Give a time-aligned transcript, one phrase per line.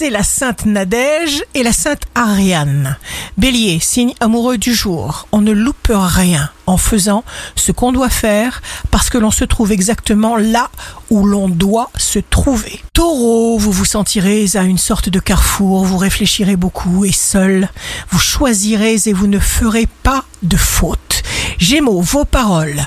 [0.00, 2.96] c'est la sainte Nadège et la sainte Ariane.
[3.36, 5.28] Bélier, signe amoureux du jour.
[5.30, 7.22] On ne loupe rien en faisant
[7.54, 10.70] ce qu'on doit faire parce que l'on se trouve exactement là
[11.10, 12.82] où l'on doit se trouver.
[12.94, 17.68] Taureau, vous vous sentirez à une sorte de carrefour, vous réfléchirez beaucoup et seul,
[18.10, 21.22] vous choisirez et vous ne ferez pas de faute.
[21.58, 22.86] Gémeaux, vos paroles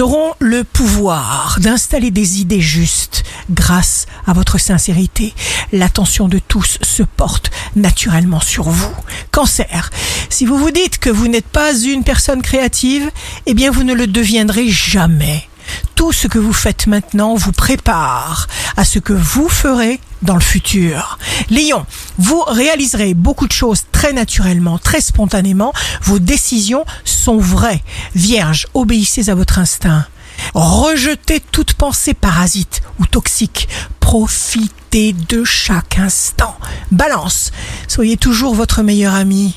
[0.00, 5.34] auront le pouvoir d'installer des idées justes grâce à votre sincérité.
[5.72, 8.94] L'attention de tous se porte naturellement sur vous.
[9.30, 9.90] Cancer,
[10.28, 13.10] si vous vous dites que vous n'êtes pas une personne créative,
[13.46, 15.48] eh bien vous ne le deviendrez jamais.
[15.94, 20.40] Tout ce que vous faites maintenant vous prépare à ce que vous ferez dans le
[20.40, 21.18] futur.
[21.50, 21.86] Lion,
[22.18, 25.72] vous réaliserez beaucoup de choses très naturellement, très spontanément.
[26.02, 27.82] Vos décisions sont vraies.
[28.14, 30.06] Vierge, obéissez à votre instinct.
[30.54, 33.68] Rejetez toute pensée parasite ou toxique.
[34.00, 36.56] Profitez de chaque instant.
[36.90, 37.50] Balance,
[37.88, 39.54] soyez toujours votre meilleur ami.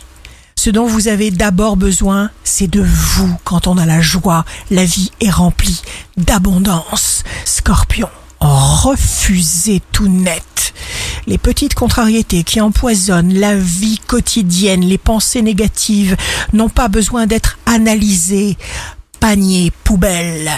[0.56, 3.38] Ce dont vous avez d'abord besoin, c'est de vous.
[3.44, 5.82] Quand on a la joie, la vie est remplie
[6.18, 7.24] d'abondance.
[7.46, 10.67] Scorpion, refusez tout net.
[11.28, 16.16] Les petites contrariétés qui empoisonnent la vie quotidienne, les pensées négatives
[16.54, 18.58] n'ont pas besoin d'être analysées
[19.20, 20.50] panier, poubelle.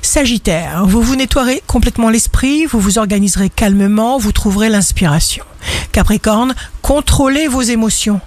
[0.00, 5.44] Sagittaire, vous vous nettoierez complètement l'esprit, vous vous organiserez calmement, vous trouverez l'inspiration.
[5.92, 8.20] Capricorne, contrôlez vos émotions.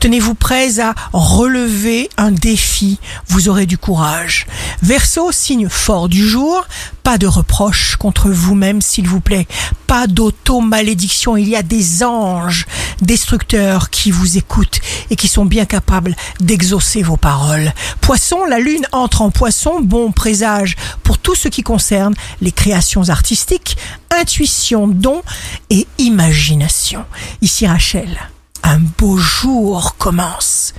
[0.00, 2.98] Tenez-vous prêts à relever un défi,
[3.28, 4.46] vous aurez du courage.
[4.82, 6.66] Verseau, signe fort du jour,
[7.02, 9.46] pas de reproches contre vous-même s'il vous plaît,
[9.86, 12.66] pas d'auto-malédiction, il y a des anges
[13.00, 17.72] destructeurs qui vous écoutent et qui sont bien capables d'exaucer vos paroles.
[18.00, 23.08] Poisson, la lune entre en poisson, bon présage pour tout ce qui concerne les créations
[23.08, 23.76] artistiques,
[24.10, 25.22] intuition, don
[25.70, 27.04] et imagination.
[27.40, 28.18] Ici Rachel
[28.62, 30.74] un beau jour commence.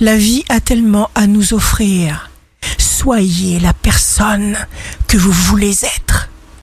[0.00, 2.30] La vie a tellement à nous offrir.
[2.78, 4.56] Soyez la personne
[5.08, 6.09] que vous voulez être.